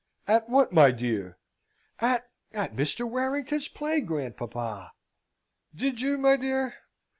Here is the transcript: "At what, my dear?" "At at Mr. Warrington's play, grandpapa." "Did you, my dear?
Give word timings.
"At 0.27 0.49
what, 0.49 0.73
my 0.73 0.89
dear?" 0.89 1.37
"At 1.99 2.27
at 2.53 2.75
Mr. 2.75 3.07
Warrington's 3.07 3.67
play, 3.67 4.01
grandpapa." 4.01 4.93
"Did 5.75 6.01
you, 6.01 6.17
my 6.17 6.37
dear? 6.37 6.73